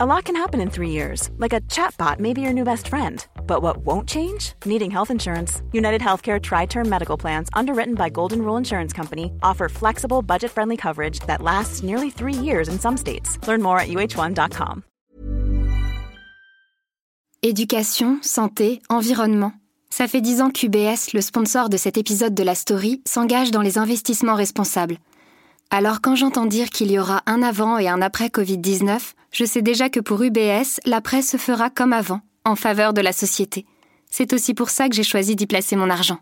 [0.00, 2.86] A lot can happen in three years, like a chatbot may be your new best
[2.86, 3.26] friend.
[3.48, 4.52] But what won't change?
[4.64, 5.60] Needing health insurance.
[5.72, 10.52] United Healthcare Tri Term Medical Plans, underwritten by Golden Rule Insurance Company, offer flexible, budget
[10.52, 13.44] friendly coverage that lasts nearly three years in some states.
[13.48, 14.84] Learn more at uh1.com.
[17.42, 19.52] Éducation, santé, environnement.
[19.90, 23.62] Ça fait dix ans qu'UBS, le sponsor de cet épisode de la story, s'engage dans
[23.62, 24.98] les investissements responsables.
[25.70, 29.60] Alors quand j'entends dire qu'il y aura un avant et un après Covid-19, je sais
[29.60, 33.66] déjà que pour UBS, l'après se fera comme avant, en faveur de la société.
[34.10, 36.20] C'est aussi pour ça que j'ai choisi d'y placer mon argent.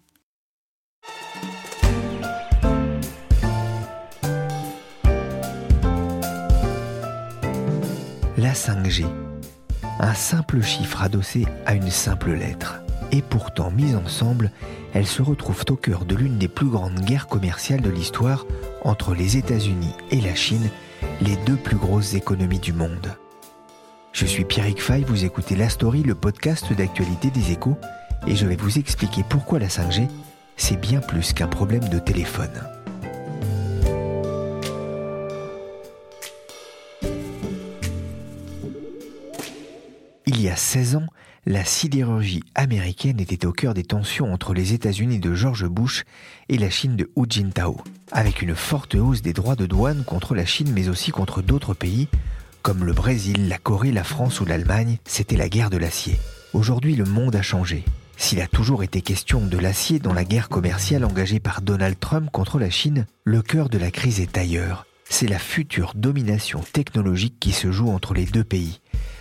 [8.36, 9.06] La 5G.
[10.00, 12.80] Un simple chiffre adossé à une simple lettre.
[13.12, 14.50] Et pourtant mise ensemble,
[14.92, 18.46] elles se retrouvent au cœur de l'une des plus grandes guerres commerciales de l'histoire
[18.82, 20.70] entre les États-Unis et la Chine,
[21.20, 23.16] les deux plus grosses économies du monde.
[24.12, 27.76] Je suis Pierrick Fay, vous écoutez La Story, le podcast d'actualité des échos,
[28.26, 30.08] et je vais vous expliquer pourquoi la 5G,
[30.56, 32.62] c'est bien plus qu'un problème de téléphone.
[40.24, 41.06] Il y a 16 ans,
[41.46, 46.04] la sidérurgie américaine était au cœur des tensions entre les États-Unis de George Bush
[46.48, 47.80] et la Chine de Hu Jintao,
[48.10, 51.74] avec une forte hausse des droits de douane contre la Chine mais aussi contre d'autres
[51.74, 52.08] pays
[52.66, 56.18] comme le Brésil, la Corée, la France ou l'Allemagne, c'était la guerre de l'acier.
[56.52, 57.84] Aujourd'hui, le monde a changé.
[58.16, 62.28] S'il a toujours été question de l'acier dans la guerre commerciale engagée par Donald Trump
[62.32, 64.84] contre la Chine, le cœur de la crise est ailleurs.
[65.08, 68.80] C'est la future domination technologique qui se joue entre les deux pays.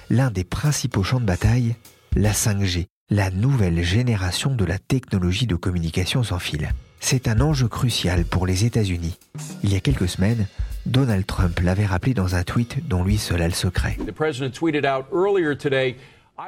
[0.09, 1.75] L'un des principaux champs de bataille,
[2.15, 6.69] la 5G, la nouvelle génération de la technologie de communication sans fil.
[7.01, 9.17] C'est un enjeu crucial pour les États-Unis.
[9.63, 10.47] Il y a quelques semaines,
[10.85, 13.97] Donald Trump l'avait rappelé dans un tweet dont lui seul a le secret.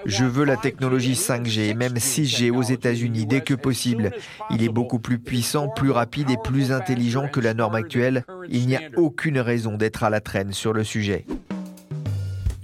[0.05, 4.11] Je veux la technologie 5G, même 6G aux États-Unis dès que possible.
[4.49, 8.23] Il est beaucoup plus puissant, plus rapide et plus intelligent que la norme actuelle.
[8.49, 11.25] Il n'y a aucune raison d'être à la traîne sur le sujet.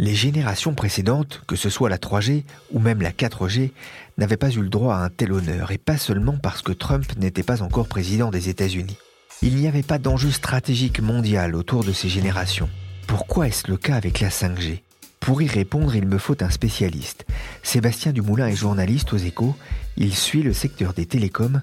[0.03, 2.43] Les générations précédentes, que ce soit la 3G
[2.73, 3.71] ou même la 4G,
[4.17, 7.05] n'avaient pas eu le droit à un tel honneur, et pas seulement parce que Trump
[7.17, 8.97] n'était pas encore président des États-Unis.
[9.41, 12.67] Il n'y avait pas d'enjeu stratégique mondial autour de ces générations.
[13.07, 14.81] Pourquoi est-ce le cas avec la 5G
[15.21, 17.25] Pour y répondre, il me faut un spécialiste.
[17.63, 19.55] Sébastien Dumoulin est journaliste aux échos,
[19.95, 21.61] il suit le secteur des télécoms.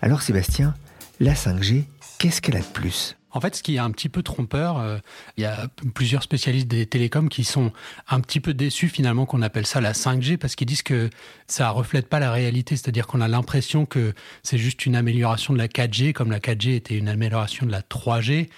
[0.00, 0.74] Alors Sébastien,
[1.20, 1.84] la 5G,
[2.22, 3.16] qu'est-ce qu'elle a de plus?
[3.32, 4.98] En fait, ce qui est un petit peu trompeur, euh,
[5.36, 7.72] il y a plusieurs spécialistes des télécoms qui sont
[8.08, 11.10] un petit peu déçus finalement qu'on appelle ça la 5G parce qu'ils disent que
[11.48, 15.58] ça reflète pas la réalité, c'est-à-dire qu'on a l'impression que c'est juste une amélioration de
[15.58, 18.50] la 4G comme la 4G était une amélioration de la 3G,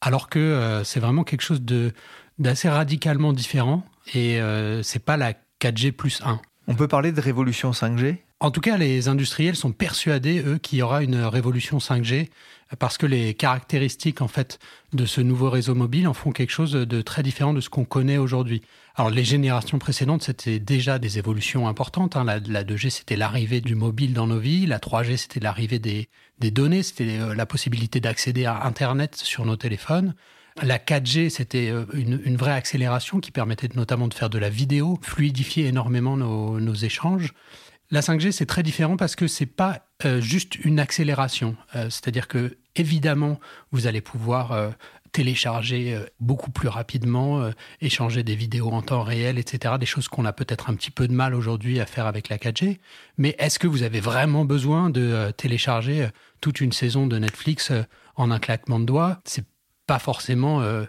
[0.00, 1.92] alors que euh, c'est vraiment quelque chose de
[2.40, 3.84] d'assez radicalement différent
[4.14, 6.40] et euh, c'est pas la 4G plus 1.
[6.66, 10.80] On peut parler de révolution 5G en tout cas, les industriels sont persuadés, eux, qu'il
[10.80, 12.28] y aura une révolution 5G
[12.78, 14.58] parce que les caractéristiques en fait
[14.92, 17.84] de ce nouveau réseau mobile en font quelque chose de très différent de ce qu'on
[17.84, 18.62] connaît aujourd'hui.
[18.96, 22.16] Alors les générations précédentes, c'était déjà des évolutions importantes.
[22.16, 22.24] Hein.
[22.24, 24.66] La, 2G, c'était l'arrivée du mobile dans nos vies.
[24.66, 26.08] La 3G, c'était l'arrivée des,
[26.50, 26.82] données.
[26.82, 30.16] C'était euh, la possibilité d'accéder à Internet sur nos téléphones.
[30.60, 34.98] La 4G, c'était euh, une, vraie accélération qui permettait notamment de faire de la vidéo,
[35.00, 37.32] fluidifier énormément nos échanges.
[37.92, 41.56] La 5G, c'est très différent parce que c'est pas euh, juste une accélération.
[41.76, 43.38] Euh, c'est-à-dire que, évidemment,
[43.70, 44.70] vous allez pouvoir euh,
[45.12, 47.50] télécharger beaucoup plus rapidement,
[47.82, 49.74] échanger des vidéos en temps réel, etc.
[49.78, 52.38] Des choses qu'on a peut-être un petit peu de mal aujourd'hui à faire avec la
[52.38, 52.78] 4G.
[53.18, 56.08] Mais est-ce que vous avez vraiment besoin de télécharger
[56.40, 57.72] toute une saison de Netflix
[58.16, 59.20] en un claquement de doigts?
[59.86, 60.84] Pas forcément euh,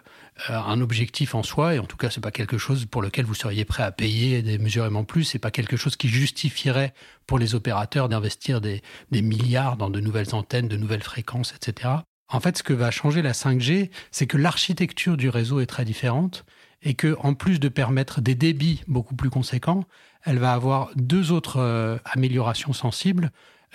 [0.48, 3.34] un objectif en soi, et en tout cas, c'est pas quelque chose pour lequel vous
[3.34, 5.24] seriez prêt à payer démesurément plus.
[5.24, 6.94] C'est pas quelque chose qui justifierait
[7.26, 11.90] pour les opérateurs d'investir des, milliards dans de nouvelles antennes, de nouvelles fréquences, etc.
[12.28, 15.84] En fait, ce que va changer la 5G, c'est que l'architecture du réseau est très
[15.84, 16.44] différente
[16.82, 19.84] et que, en plus de permettre des débits beaucoup plus conséquents,
[20.24, 23.30] elle va avoir deux autres euh, améliorations sensibles.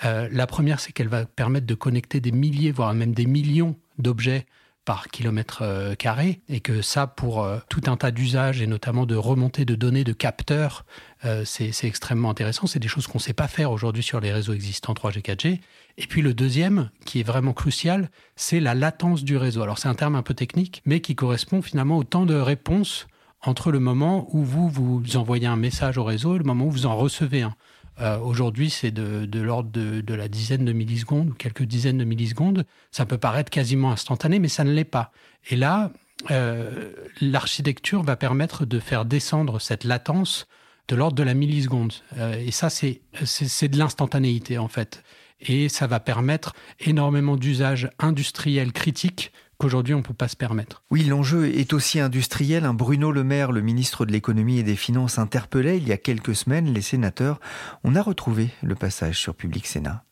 [0.06, 3.76] Euh, la première, c'est qu'elle va permettre de connecter des milliers, voire même des millions
[3.98, 4.46] d'objets
[4.90, 9.06] par kilomètre euh, carré et que ça, pour euh, tout un tas d'usages et notamment
[9.06, 10.84] de remontée de données de capteurs,
[11.26, 12.66] euh, c'est extrêmement intéressant.
[12.66, 15.60] C'est des choses qu'on ne sait pas faire aujourd'hui sur les réseaux existants 3G, 4G.
[16.00, 19.62] Et puis le deuxième, qui est vraiment crucial, c'est la latence du réseau.
[19.62, 23.06] Alors c'est un terme un peu technique, mais qui correspond finalement au temps de réponse
[23.44, 26.72] entre le moment où vous, vous envoyez un message au réseau et le moment où
[26.72, 27.54] vous en recevez un.
[28.00, 32.66] Euh, aujourd'hui, c'est de, l'ordre de, la dizaine de millisecondes ou quelques dizaines de millisecondes.
[32.92, 35.12] Ça peut paraître quasiment instantané, mais ça ne l'est pas.
[35.50, 35.92] Et là,
[37.22, 40.48] l'architecture va permettre de faire descendre cette latence
[40.88, 41.94] de l'ordre de la milliseconde.
[42.38, 43.02] et ça, c'est
[43.68, 45.04] de l'instantanéité, en fait.
[45.42, 50.82] Et ça va permettre énormément d'usages industriels critiques qu'aujourd'hui on ne peut pas se permettre.
[50.90, 52.66] Oui, l'enjeu est aussi industriel.
[52.66, 55.98] Un Bruno Le Maire, le ministre de l'économie et des finances, interpellait il y a
[55.98, 57.40] quelques semaines les sénateurs.
[57.84, 60.04] On a retrouvé le passage sur Public Sénat.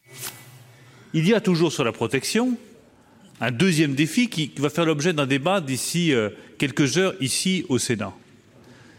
[1.13, 2.57] Il y a toujours sur la protection
[3.39, 7.77] un deuxième défi qui va faire l'objet d'un débat d'ici euh, quelques heures ici au
[7.77, 8.13] Sénat.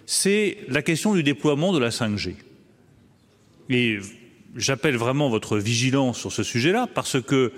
[0.07, 2.37] C'est la question du déploiement de la 5G.
[3.69, 3.99] Et
[4.57, 7.53] j'appelle vraiment votre vigilance sur ce sujet-là parce que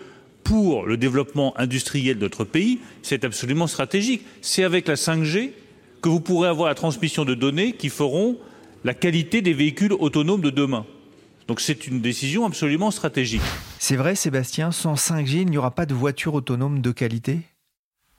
[0.45, 4.23] pour le développement industriel de notre pays, c'est absolument stratégique.
[4.43, 5.53] C'est avec la 5G
[6.03, 8.37] que vous pourrez avoir la transmission de données qui feront
[8.85, 10.87] la qualité des véhicules autonomes de demain.
[11.49, 13.43] Donc c'est une décision absolument stratégique.
[13.79, 17.41] C'est vrai, Sébastien, sans 5G, il n'y aura pas de voiture autonome de qualité?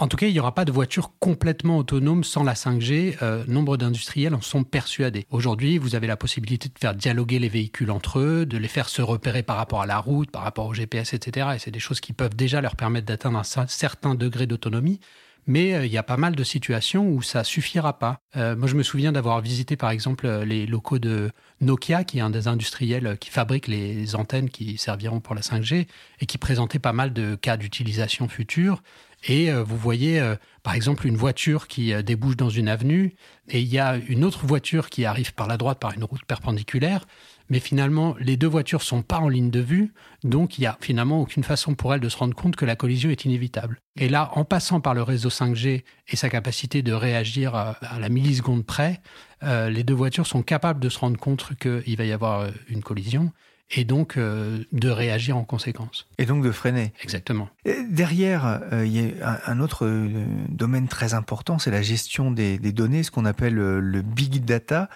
[0.01, 3.17] En tout cas, il n'y aura pas de voiture complètement autonome sans la 5G.
[3.21, 5.27] Euh, nombre d'industriels en sont persuadés.
[5.29, 8.89] Aujourd'hui, vous avez la possibilité de faire dialoguer les véhicules entre eux, de les faire
[8.89, 11.49] se repérer par rapport à la route, par rapport au GPS, etc.
[11.55, 14.99] Et c'est des choses qui peuvent déjà leur permettre d'atteindre un certain degré d'autonomie.
[15.45, 18.21] Mais euh, il y a pas mal de situations où ça suffira pas.
[18.35, 21.31] Euh, moi, je me souviens d'avoir visité, par exemple, les locaux de
[21.61, 25.87] Nokia, qui est un des industriels qui fabrique les antennes qui serviront pour la 5G
[26.19, 28.81] et qui présentait pas mal de cas d'utilisation future.
[29.23, 33.13] Et euh, vous voyez, euh, par exemple, une voiture qui euh, débouche dans une avenue,
[33.49, 36.25] et il y a une autre voiture qui arrive par la droite par une route
[36.25, 37.05] perpendiculaire,
[37.49, 40.77] mais finalement, les deux voitures sont pas en ligne de vue, donc il y a
[40.81, 43.79] finalement aucune façon pour elles de se rendre compte que la collision est inévitable.
[43.97, 48.09] Et là, en passant par le réseau 5G et sa capacité de réagir à, la
[48.09, 49.01] milliseconde près,
[49.41, 53.33] les deux voitures sont capables de se rendre compte qu'il va y avoir une collision
[53.71, 56.07] et donc euh, de réagir en conséquence.
[56.17, 56.93] Et donc de freiner.
[57.01, 57.49] Exactement.
[57.89, 62.57] derrière, euh, il y a un, autre euh, domaine très important, c'est la gestion des,
[62.59, 64.89] données, ce qu'on appelle le big data.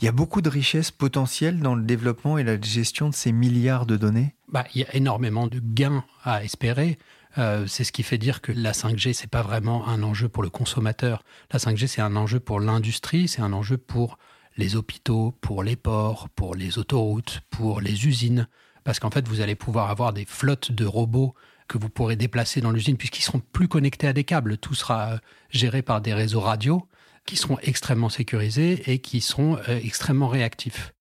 [0.00, 3.32] Il y a beaucoup de richesses potentielles dans le développement et la gestion de ces
[3.32, 4.34] milliards de données?
[4.48, 6.98] Bah, il y a énormément de gains à espérer.
[7.36, 10.48] c'est ce qui fait dire que la 5G, c'est pas vraiment un enjeu pour le
[10.48, 11.22] consommateur.
[11.52, 14.18] La 5G, c'est un enjeu pour l'industrie, c'est un enjeu pour
[14.60, 18.46] les hôpitaux, pour les ports, pour les autoroutes, pour les usines,
[18.84, 21.34] parce qu'en fait, vous allez pouvoir avoir des flottes de robots
[21.66, 24.58] que vous pourrez déplacer dans l'usine puisqu'ils seront plus connectés à des câbles.
[24.58, 25.18] Tout sera euh,
[25.50, 26.86] géré par des réseaux radio
[27.26, 30.92] qui seront extrêmement sécurisés et qui seront euh, extrêmement réactifs.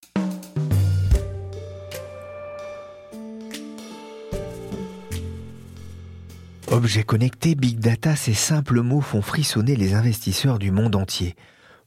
[6.71, 11.35] Objets connectés, big data, ces simples mots font frissonner les investisseurs du monde entier.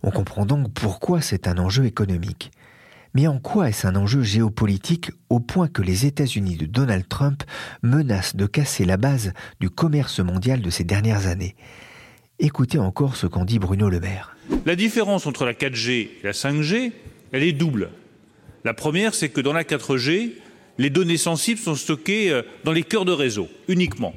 [0.02, 2.50] On comprend donc pourquoi c'est un enjeu économique.
[3.14, 7.42] Mais en quoi est-ce un enjeu géopolitique au point que les États-Unis de Donald Trump
[7.82, 11.54] menacent de casser la base du commerce mondial de ces dernières années?
[12.38, 14.34] Écoutez encore ce qu'en dit Bruno Le Maire.
[14.66, 16.92] La différence entre la 4G et la 5G,
[17.32, 17.90] elle est double.
[18.64, 20.32] La première, c'est que dans la 4G,
[20.78, 24.14] les données sensibles sont stockées euh, dans les cœurs de réseau uniquement,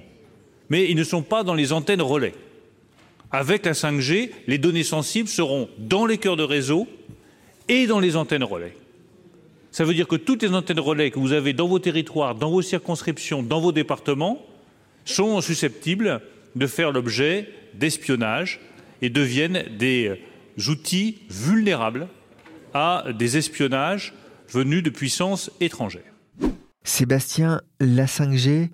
[0.69, 2.33] mais ils ne sont pas dans les antennes relais.
[3.37, 6.87] Avec la 5G, les données sensibles seront dans les cœurs de réseau
[7.67, 8.77] et dans les antennes relais.
[9.71, 12.49] Ça veut dire que toutes les antennes relais que vous avez dans vos territoires, dans
[12.49, 14.39] vos circonscriptions, dans vos départements,
[15.03, 16.21] sont susceptibles
[16.55, 18.61] de faire l'objet d'espionnage
[19.01, 20.17] et deviennent des
[20.69, 22.07] outils vulnérables
[22.73, 24.13] à des espionnages
[24.47, 26.13] venus de puissances étrangères.
[26.85, 28.69] Sébastien, la 5G,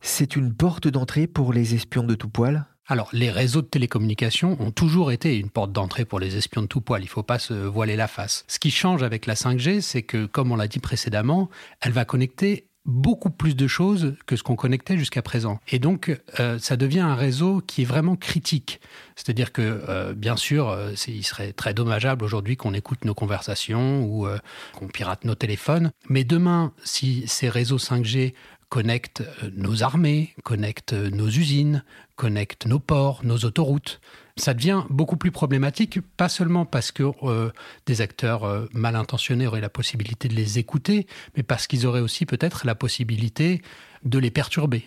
[0.00, 2.64] c'est une porte d'entrée pour les espions de tout poil?
[2.88, 6.68] Alors, les réseaux de télécommunications ont toujours été une porte d'entrée pour les espions de
[6.68, 7.02] tout poil.
[7.02, 8.44] Il ne faut pas se voiler la face.
[8.46, 11.50] Ce qui change avec la 5G, c'est que, comme on l'a dit précédemment,
[11.80, 15.58] elle va connecter beaucoup plus de choses que ce qu'on connectait jusqu'à présent.
[15.68, 18.80] Et donc, euh, ça devient un réseau qui est vraiment critique.
[19.16, 24.04] C'est-à-dire que, euh, bien sûr, euh, il serait très dommageable aujourd'hui qu'on écoute nos conversations
[24.04, 24.28] ou
[24.74, 25.90] qu'on pirate nos téléphones.
[26.08, 28.34] Mais demain, si ces réseaux 5G
[28.68, 31.84] connecte euh, nos armées, connecte euh, nos usines,
[32.16, 34.00] connecte nos ports, nos autoroutes.
[34.36, 37.50] Ça devient beaucoup plus problématique, pas seulement parce que euh,
[37.86, 41.06] des acteurs mal intentionnés auraient la possibilité de les écouter,
[41.36, 43.62] mais parce qu'ils auraient aussi peut-être la possibilité
[44.04, 44.84] de les perturber,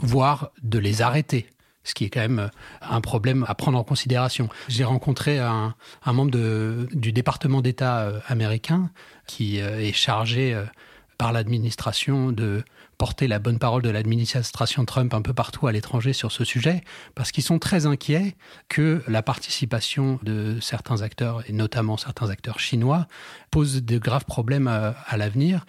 [0.00, 1.46] voire de les arrêter
[1.84, 2.48] ce qui est quand même
[2.80, 4.48] un problème à prendre en considération.
[4.68, 5.74] J'ai rencontré un,
[6.06, 6.30] membre
[6.94, 8.92] du département d'État américain
[9.26, 10.56] qui est chargé
[11.18, 12.62] par l'administration de
[12.98, 16.82] porter la bonne parole de l'administration Trump un peu partout à l'étranger sur ce sujet,
[17.14, 18.36] parce qu'ils sont très inquiets
[18.68, 23.06] que la participation de certains acteurs, et notamment certains acteurs chinois,
[23.50, 25.64] pose de graves problèmes à, l'avenir.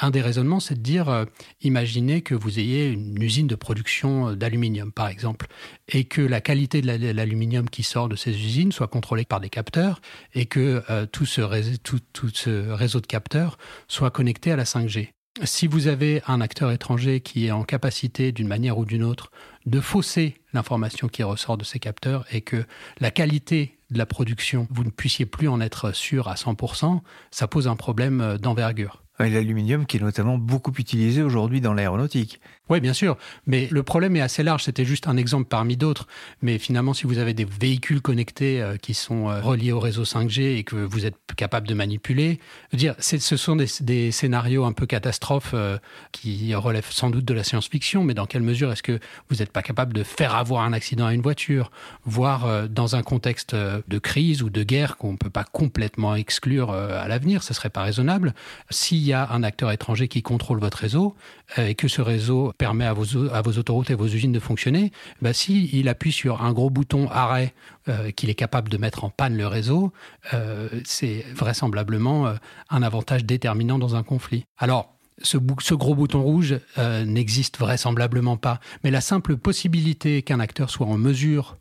[0.00, 1.24] Un des raisonnements, c'est de dire, euh,
[1.62, 5.46] imaginez que vous ayez une usine de production d'aluminium, par exemple,
[5.88, 9.50] et que la qualité de l'aluminium qui sort de ces usines soit contrôlée par des
[9.50, 10.00] capteurs,
[10.34, 15.10] et que euh, tout ce réseau de capteurs soit connecté à la 5G.
[15.42, 19.32] Si vous avez un acteur étranger qui est en capacité, d'une manière ou d'une autre,
[19.66, 22.64] de fausser l'information qui ressort de ces capteurs et que
[23.00, 27.00] la qualité de la production, vous ne puissiez plus en être sûr à 100%,
[27.32, 29.02] ça pose un problème d'envergure.
[29.18, 32.40] L'aluminium qui est notamment beaucoup utilisé aujourd'hui dans l'aéronautique.
[32.70, 33.18] Oui, bien sûr.
[33.46, 34.64] Mais le problème est assez large.
[34.64, 36.06] C'était juste un exemple parmi d'autres.
[36.40, 40.04] Mais finalement, si vous avez des véhicules connectés euh, qui sont euh, reliés au réseau
[40.04, 42.40] 5G et que vous êtes capable de manipuler,
[42.72, 45.76] dire, ce sont des, scénarios un peu catastrophes euh,
[46.12, 48.02] qui relèvent sans doute de la science-fiction.
[48.02, 51.04] Mais dans quelle mesure est-ce que vous n'êtes pas capable de faire avoir un accident
[51.04, 51.70] à une voiture,
[52.06, 56.70] voire dans un contexte de crise ou de guerre qu'on ne peut pas complètement exclure
[56.70, 58.34] à l'avenir, ce serait pas raisonnable.
[58.70, 61.14] S'il y a un acteur étranger qui contrôle votre réseau
[61.58, 64.92] et que ce réseau permet à vos, autoroutes et vos usines de fonctionner,
[65.22, 67.54] bah, si il appuie sur un gros bouton arrêt
[67.88, 69.92] euh, qu'il est capable de mettre en panne le réseau,
[70.32, 72.34] euh, c'est vraisemblablement euh,
[72.70, 74.44] un avantage déterminant dans un conflit.
[74.58, 76.58] Alors, ce, gros bouton rouge
[77.06, 81.56] n'existe vraisemblablement pas, mais la simple possibilité qu'un acteur soit en mesure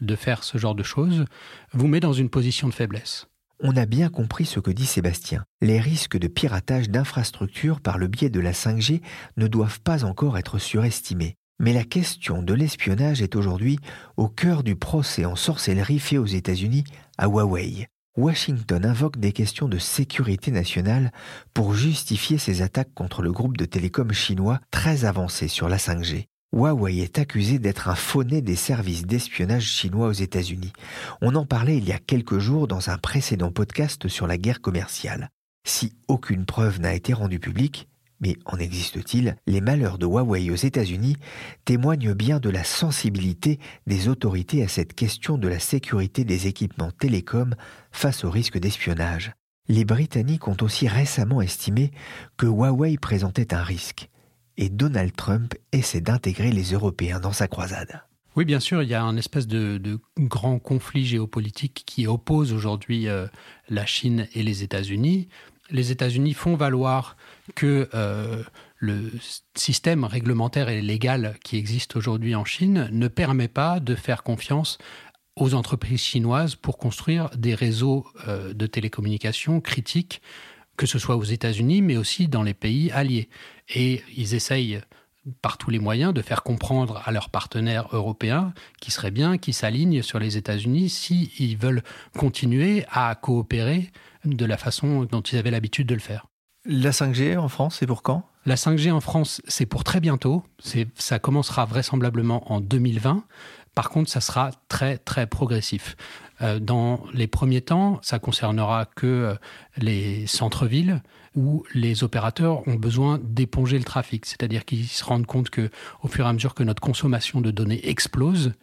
[0.00, 1.24] de faire ce genre de choses
[1.72, 3.28] vous met dans une position de faiblesse.
[3.60, 5.44] On a bien compris ce que dit Sébastien.
[5.60, 9.00] Les risques de piratage d'infrastructures par le biais de la 5G
[9.36, 11.34] ne doivent pas encore être surestimés.
[11.58, 13.80] Mais la question de l'espionnage est aujourd'hui
[14.16, 16.84] au cœur du procès en sorcellerie fait aux États-Unis
[17.16, 17.88] à Huawei.
[18.16, 21.10] Washington invoque des questions de sécurité nationale
[21.52, 26.26] pour justifier ses attaques contre le groupe de télécom chinois très avancé sur la 5G.
[26.50, 30.72] Huawei est accusé d'être un fauné des services d'espionnage chinois aux États-Unis.
[31.20, 34.62] On en parlait il y a quelques jours dans un précédent podcast sur la guerre
[34.62, 35.28] commerciale.
[35.66, 37.88] Si aucune preuve n'a été rendue publique,
[38.20, 41.16] mais en existe-t-il, les malheurs de Huawei aux États-Unis
[41.66, 46.92] témoignent bien de la sensibilité des autorités à cette question de la sécurité des équipements
[46.92, 47.54] télécoms
[47.92, 49.32] face au risque d'espionnage.
[49.68, 51.90] Les Britanniques ont aussi récemment estimé
[52.38, 54.08] que Huawei présentait un risque
[54.58, 58.02] et Donald Trump essaie d'intégrer les Européens dans sa croisade.
[58.36, 63.08] Oui, bien sûr, il y a un espèce de, grand conflit géopolitique qui oppose aujourd'hui
[63.08, 63.26] euh,
[63.68, 65.28] la Chine et les États-Unis.
[65.70, 67.16] Les États-Unis font valoir
[67.54, 68.42] que euh,
[68.76, 69.10] le
[69.54, 74.78] système réglementaire et légal qui existe aujourd'hui en Chine ne permet pas de faire confiance
[75.36, 80.20] aux entreprises chinoises pour construire des réseaux euh, de télécommunications critiques
[80.78, 83.28] que ce soit aux États-Unis, mais aussi dans les pays alliés.
[83.68, 84.80] Et ils essayent
[85.42, 89.52] par tous les moyens de faire comprendre à leurs partenaires européens qu'il serait bien qu'ils
[89.52, 91.82] s'alignent sur les États-Unis s'ils veulent
[92.16, 93.90] continuer à coopérer
[94.24, 96.26] de la façon dont ils avaient l'habitude de le faire.
[96.64, 98.24] La 5G en France, c'est pour quand?
[98.46, 100.44] La 5G en France, c'est pour très bientôt.
[100.94, 103.24] Ça commencera vraisemblablement en 2020.
[103.74, 105.96] Par contre, ça sera très, très progressif.
[106.40, 109.34] Euh, dans les premiers temps, ça concernera que euh,
[109.76, 111.02] les centres-villes
[111.34, 115.70] où les opérateurs ont besoin d'éponger le trafic, c'est-à-dire qu'ils se rendent compte que
[116.02, 118.54] au fur et à mesure que notre consommation de données explose,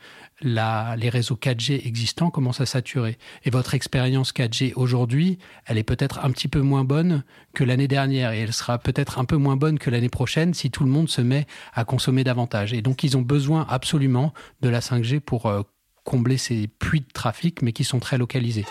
[0.42, 3.18] les réseaux 4G existants commencent à saturer.
[3.44, 7.88] Et votre expérience 4G aujourd'hui, elle est peut-être un petit peu moins bonne que l'année
[7.88, 10.90] dernière et elle sera peut-être un peu moins bonne que l'année prochaine si tout le
[10.90, 12.74] monde se met à consommer davantage.
[12.74, 15.62] Et donc ils ont besoin absolument de la 5G pour euh,
[16.06, 18.66] combler ces puits de trafic, mais qui sont très localisés.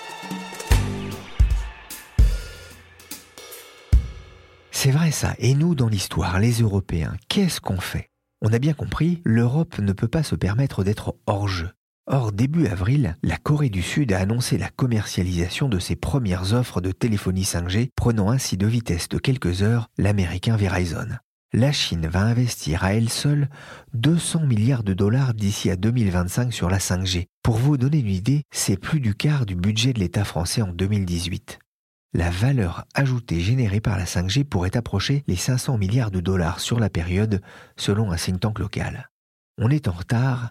[4.70, 5.34] C'est vrai ça.
[5.38, 8.10] Et nous, dans l'histoire, les Européens, qu'est-ce qu'on fait?
[8.40, 11.70] On a bien compris, l'Europe ne peut pas se permettre d'être hors jeu.
[12.06, 16.82] Or, début avril, la Corée du Sud a annoncé la commercialisation de ses premières offres
[16.82, 21.08] de téléphonie 5G, prenant ainsi de vitesse de quelques heures l'américain Verizon
[21.54, 23.48] la Chine va investir à elle seule
[23.94, 27.26] 200 milliards de dollars d'ici à 2025 sur la 5G.
[27.44, 30.72] Pour vous donner une idée, c'est plus du quart du budget de l'État français en
[30.72, 31.60] 2018.
[32.12, 36.80] La valeur ajoutée générée par la 5G pourrait approcher les 500 milliards de dollars sur
[36.80, 37.40] la période,
[37.76, 39.10] selon un think tank local.
[39.56, 40.50] On est en retard,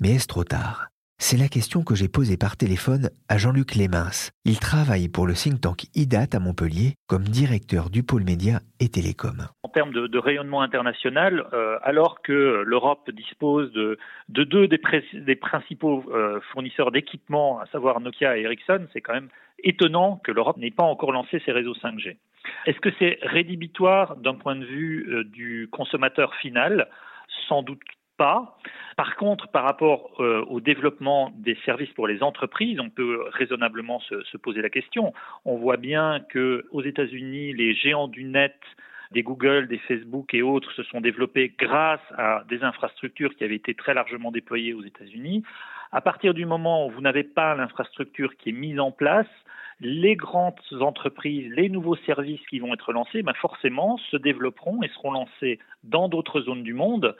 [0.00, 0.88] mais est-ce trop tard?
[1.20, 4.30] C'est la question que j'ai posée par téléphone à Jean-Luc Lémins.
[4.44, 8.88] Il travaille pour le think tank IDAT à Montpellier comme directeur du pôle média et
[8.88, 9.48] télécom.
[9.64, 13.98] En termes de, rayonnement international, euh, alors que l'Europe dispose de,
[14.28, 19.28] deux des, principaux euh, fournisseurs d'équipements, à savoir Nokia et Ericsson, c'est quand même
[19.64, 22.16] étonnant que l'Europe n'ait pas encore lancé ses réseaux 5G.
[22.66, 26.88] Est-ce que c'est rédhibitoire d'un point de vue euh, du consommateur final?
[27.48, 27.80] Sans doute
[28.18, 34.00] Par contre, par rapport euh, au développement des services pour les entreprises, on peut raisonnablement
[34.00, 35.12] se, poser la question.
[35.44, 38.56] On voit bien que aux États-Unis, les géants du net
[39.12, 43.54] des Google, des Facebook et autres se sont développés grâce à des infrastructures qui avaient
[43.54, 45.44] été très largement déployées aux États-Unis.
[45.92, 49.26] À partir du moment où vous n'avez pas l'infrastructure qui est mise en place,
[49.80, 54.88] les grandes entreprises, les nouveaux services qui vont être lancés, ben forcément se développeront et
[54.88, 57.16] seront lancés dans d'autres zones du monde.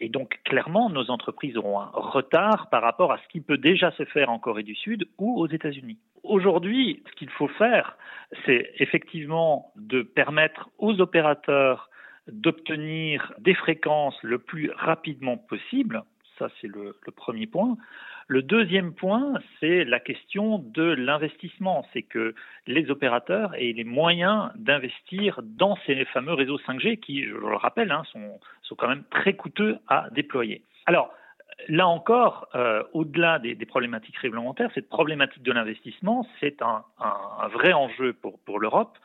[0.00, 3.90] Et donc, clairement, nos entreprises auront un retard par rapport à ce qui peut déjà
[3.92, 5.98] se faire en Corée du Sud ou aux États-Unis.
[6.22, 7.96] Aujourd'hui, ce qu'il faut faire,
[8.46, 11.90] c'est effectivement de permettre aux opérateurs
[12.28, 16.02] d'obtenir des fréquences le plus rapidement possible.
[16.38, 17.76] Ça, c'est le, le, premier point.
[18.30, 21.86] Le deuxième point, c'est la question de l'investissement.
[21.94, 22.34] C'est que
[22.66, 27.90] les opérateurs aient les moyens d'investir dans ces fameux réseaux 5G qui, je le rappelle,
[27.90, 30.62] hein, sont, quand même très coûteux à déployer.
[30.84, 31.10] Alors,
[31.68, 36.84] là encore, euh, au-delà des, problématiques réglementaires, cette problématique de l'investissement, c'est un,
[37.54, 38.98] vrai enjeu pour, pour l'Europe.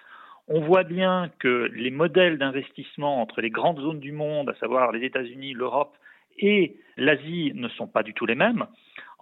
[0.50, 4.92] On voit bien que les modèles d'investissement entre les grandes zones du monde, à savoir
[4.92, 5.96] les États-Unis, l'Europe
[6.40, 8.66] et l'Asie, ne sont pas du tout les mêmes.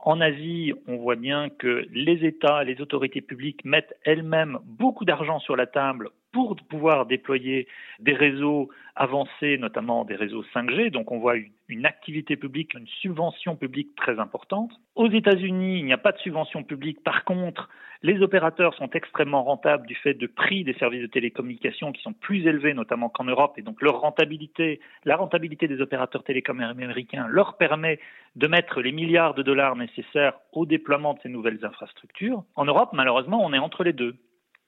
[0.04, 5.40] En Asie, on voit bien que les États, les autorités publiques mettent elles-mêmes beaucoup d'argent
[5.40, 7.68] sur la table pour pouvoir déployer
[8.00, 10.92] des réseaux avancés, notamment des réseaux 5G.
[10.92, 11.36] Donc on voit
[11.68, 14.72] une, activité publique, une subvention publique très importante.
[14.96, 17.04] Aux États-Unis, il n'y a pas de subvention publique.
[17.04, 17.70] Par contre,
[18.04, 22.14] les opérateurs sont extrêmement rentables du fait de prix des services de télécommunications qui sont
[22.14, 23.54] plus élevés, notamment qu'en Europe.
[23.58, 28.00] Et donc leur rentabilité, la rentabilité des opérateurs télécoms américains leur permet
[28.36, 32.44] de mettre les milliards de dollars nécessaires au déploiement de ces nouvelles infrastructures.
[32.56, 34.16] En Europe, malheureusement, on est entre les deux.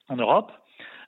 [0.10, 0.52] En Europe,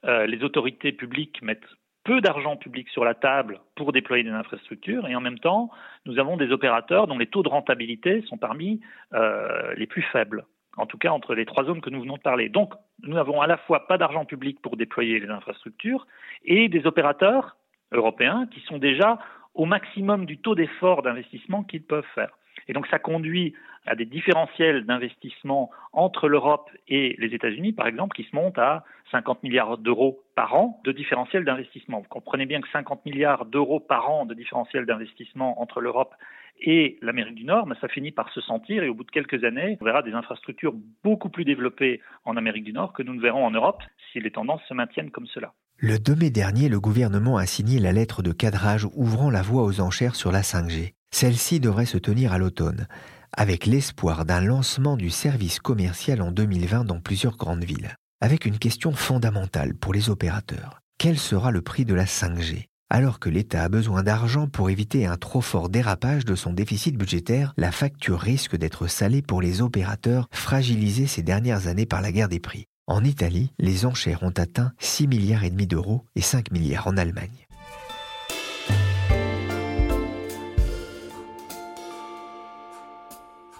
[0.05, 1.67] euh, les autorités publiques mettent
[2.03, 5.71] peu d'argent public sur la table pour déployer des infrastructures et en même temps,
[6.05, 8.79] nous avons des opérateurs dont les taux de rentabilité sont parmi
[9.13, 10.45] euh, les plus faibles,
[10.77, 12.47] en tout cas entre les trois zones que nous venons de parler.
[12.47, 16.05] Donc, nous n'avons à la fois pas d'argent public pour déployer les infrastructures
[16.43, 17.57] et des opérateurs
[17.91, 19.17] européens qui sont déjà
[19.55, 22.37] au maximum du taux d'effort d'investissement qu'ils peuvent faire.
[22.67, 23.53] Et donc ça conduit
[23.85, 28.83] à des différentiels d'investissement entre l'Europe et les États-Unis, par exemple, qui se montent à
[29.11, 31.99] 50 milliards d'euros par an de différentiel d'investissement.
[31.99, 36.15] Vous comprenez bien que 50 milliards d'euros par an de différentiel d'investissement entre l'Europe
[36.61, 39.43] et l'Amérique du Nord, mais ça finit par se sentir et au bout de quelques
[39.43, 43.21] années, on verra des infrastructures beaucoup plus développées en Amérique du Nord que nous ne
[43.21, 45.53] verrons en Europe si les tendances se maintiennent comme cela.
[45.77, 49.63] Le 2 mai dernier, le gouvernement a signé la lettre de cadrage ouvrant la voie
[49.63, 50.93] aux enchères sur la 5G.
[51.17, 52.87] Celle-ci devrait se tenir à l'automne,
[53.31, 57.95] avec l'espoir d'un lancement du service commercial en 2020 dans plusieurs grandes villes.
[58.19, 60.81] Avec une question fondamentale pour les opérateurs.
[60.97, 65.07] Quel sera le prix de la 5G alors que l'État a besoin d'argent pour éviter
[65.07, 69.61] un trop fort dérapage de son déficit budgétaire, la facture risque d'être salée pour les
[69.61, 72.67] opérateurs fragilisés ces dernières années par la guerre des prix.
[72.87, 77.44] En Italie, les enchères ont atteint 6 milliards d'euros et 5 milliards en Allemagne.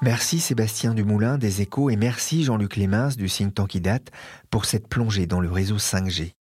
[0.01, 4.11] Merci Sébastien Dumoulin des Échos et merci Jean-Luc Lémins du think tank date
[4.49, 6.33] pour cette plongée dans le réseau 5G.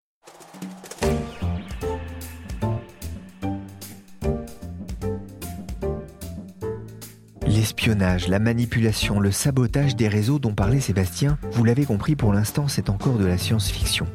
[7.47, 12.67] L'espionnage, la manipulation, le sabotage des réseaux dont parlait Sébastien, vous l'avez compris pour l'instant,
[12.67, 14.07] c'est encore de la science-fiction.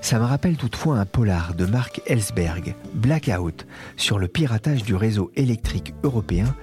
[0.00, 5.30] Ça me rappelle toutefois un polar de Mark Ellsberg, Blackout, sur le piratage du réseau
[5.34, 6.54] électrique européen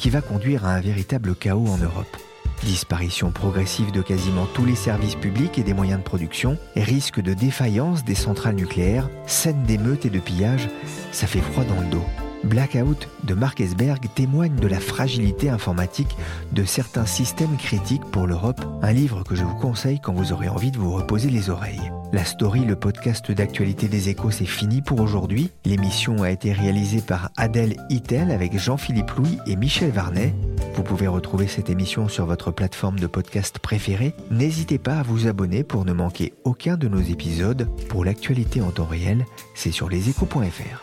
[0.00, 2.16] qui va conduire à un véritable chaos en Europe.
[2.62, 7.34] Disparition progressive de quasiment tous les services publics et des moyens de production, risque de
[7.34, 10.70] défaillance des centrales nucléaires, scène d'émeutes et de pillages,
[11.12, 12.29] ça fait froid dans le dos.
[12.44, 16.16] Blackout de Mark Esberg témoigne de la fragilité informatique
[16.52, 20.48] de certains systèmes critiques pour l'Europe, un livre que je vous conseille quand vous aurez
[20.48, 21.92] envie de vous reposer les oreilles.
[22.12, 25.50] La story, le podcast d'actualité des échos, c'est fini pour aujourd'hui.
[25.64, 30.34] L'émission a été réalisée par Adèle Itel avec Jean-Philippe Louis et Michel Varnet.
[30.74, 34.12] Vous pouvez retrouver cette émission sur votre plateforme de podcast préférée.
[34.30, 37.68] N'hésitez pas à vous abonner pour ne manquer aucun de nos épisodes.
[37.88, 39.24] Pour l'actualité en temps réel,
[39.54, 40.82] c'est sur leséchos.fr.